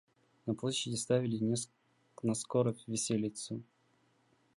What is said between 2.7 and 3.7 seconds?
виселицу.